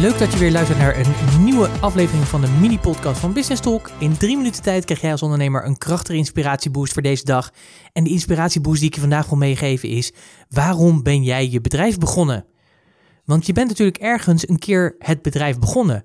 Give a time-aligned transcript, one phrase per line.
[0.00, 3.90] Leuk dat je weer luistert naar een nieuwe aflevering van de mini-podcast van Business Talk.
[3.98, 7.50] In drie minuten tijd krijg jij als ondernemer een krachtige inspiratieboost voor deze dag.
[7.92, 10.12] En de inspiratieboost die ik je vandaag wil meegeven is:
[10.48, 12.44] waarom ben jij je bedrijf begonnen?
[13.24, 16.04] Want je bent natuurlijk ergens een keer het bedrijf begonnen.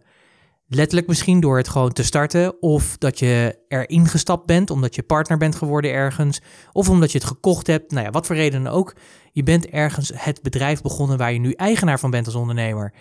[0.67, 5.03] Letterlijk misschien door het gewoon te starten, of dat je erin gestapt bent omdat je
[5.03, 6.41] partner bent geworden ergens,
[6.71, 7.91] of omdat je het gekocht hebt.
[7.91, 8.95] Nou ja, wat voor redenen ook.
[9.31, 12.93] Je bent ergens het bedrijf begonnen waar je nu eigenaar van bent als ondernemer.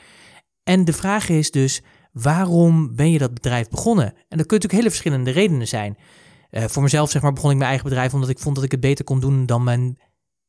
[0.64, 1.82] En de vraag is dus,
[2.12, 4.06] waarom ben je dat bedrijf begonnen?
[4.06, 5.96] En dat kunnen natuurlijk hele verschillende redenen zijn.
[6.50, 8.70] Uh, voor mezelf zeg maar, begon ik mijn eigen bedrijf omdat ik vond dat ik
[8.70, 9.98] het beter kon doen dan mijn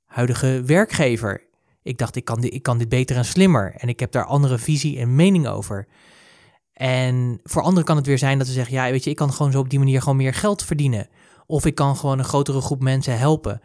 [0.05, 1.43] huidige werkgever.
[1.83, 3.73] Ik dacht, ik kan dit, ik kan dit beter en slimmer.
[3.77, 5.87] En ik heb daar andere visie en mening over.
[6.73, 9.33] En voor anderen kan het weer zijn dat ze zeggen, ja, weet je, ik kan
[9.33, 11.09] gewoon zo op die manier gewoon meer geld verdienen.
[11.45, 13.61] Of ik kan gewoon een grotere groep mensen helpen.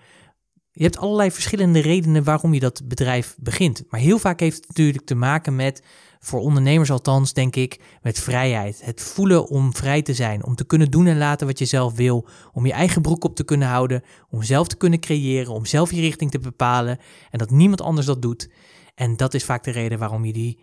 [0.80, 3.84] Je hebt allerlei verschillende redenen waarom je dat bedrijf begint.
[3.88, 5.82] Maar heel vaak heeft het natuurlijk te maken met,
[6.18, 8.84] voor ondernemers althans, denk ik, met vrijheid.
[8.84, 11.94] Het voelen om vrij te zijn, om te kunnen doen en laten wat je zelf
[11.94, 15.66] wil, om je eigen broek op te kunnen houden, om zelf te kunnen creëren, om
[15.66, 16.98] zelf je richting te bepalen
[17.30, 18.50] en dat niemand anders dat doet.
[18.94, 20.60] En dat is vaak de reden waarom je die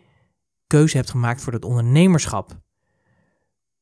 [0.68, 2.60] keuze hebt gemaakt voor dat ondernemerschap.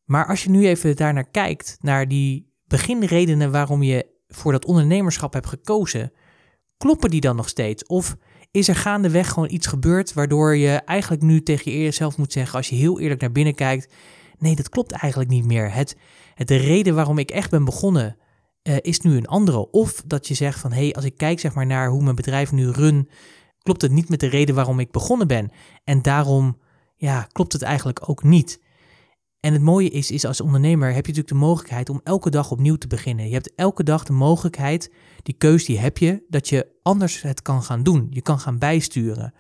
[0.04, 5.34] Maar als je nu even daarnaar kijkt, naar die beginredenen waarom je voor dat ondernemerschap
[5.34, 6.12] hebt gekozen,
[6.78, 7.86] kloppen die dan nog steeds?
[7.86, 8.16] Of
[8.52, 12.70] is er gaandeweg gewoon iets gebeurd waardoor je eigenlijk nu tegen jezelf moet zeggen, als
[12.70, 13.94] je heel eerlijk naar binnen kijkt,
[14.38, 15.74] nee, dat klopt eigenlijk niet meer.
[15.74, 15.96] Het,
[16.34, 18.18] het de reden waarom ik echt ben begonnen
[18.64, 19.72] uh, is nu een andere.
[19.72, 22.16] Of dat je zegt van, hé, hey, als ik kijk zeg maar naar hoe mijn
[22.16, 23.10] bedrijf nu run,
[23.60, 25.52] klopt het niet met de reden waarom ik begonnen ben.
[25.84, 26.60] En daarom,
[26.96, 28.64] ja, klopt het eigenlijk ook niet.
[29.46, 32.52] En het mooie is, is als ondernemer heb je natuurlijk de mogelijkheid om elke dag
[32.52, 33.28] opnieuw te beginnen.
[33.28, 34.92] Je hebt elke dag de mogelijkheid,
[35.24, 38.08] die keus die heb je, dat je anders het kan gaan doen.
[38.10, 39.34] Je kan gaan bijsturen.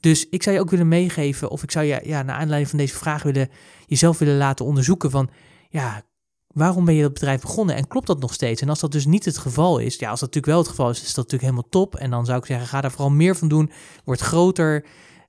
[0.00, 2.78] Dus ik zou je ook willen meegeven, of ik zou je ja, naar aanleiding van
[2.78, 3.48] deze vraag willen,
[3.86, 5.30] jezelf willen laten onderzoeken van,
[5.68, 6.02] ja,
[6.46, 8.62] waarom ben je dat bedrijf begonnen en klopt dat nog steeds?
[8.62, 10.90] En als dat dus niet het geval is, ja, als dat natuurlijk wel het geval
[10.90, 11.96] is, is dat natuurlijk helemaal top.
[11.96, 13.70] En dan zou ik zeggen, ga daar vooral meer van doen,
[14.04, 14.86] word groter,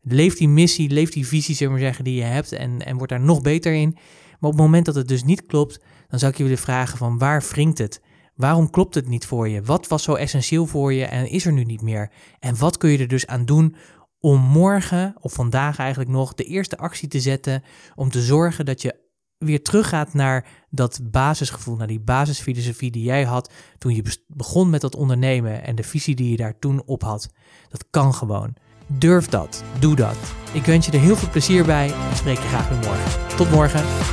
[0.08, 3.10] leef die missie, leef die visie, zeg maar zeggen, die je hebt en, en word
[3.10, 3.92] daar nog beter in.
[4.40, 6.98] Maar op het moment dat het dus niet klopt, dan zou ik je willen vragen
[6.98, 8.02] van waar wringt het?
[8.36, 9.62] Waarom klopt het niet voor je?
[9.62, 12.12] Wat was zo essentieel voor je en is er nu niet meer?
[12.40, 13.76] En wat kun je er dus aan doen
[14.20, 17.64] om morgen of vandaag eigenlijk nog de eerste actie te zetten
[17.96, 19.04] om te zorgen dat je
[19.38, 24.82] weer teruggaat naar dat basisgevoel, naar die basisfilosofie die jij had toen je begon met
[24.82, 27.30] dat ondernemen en de visie die je daar toen op had.
[27.70, 28.56] Dat kan gewoon.
[28.88, 29.64] Durf dat.
[29.80, 30.18] Doe dat.
[30.52, 33.36] Ik wens je er heel veel plezier bij en spreek je graag weer morgen.
[33.36, 34.05] Tot morgen.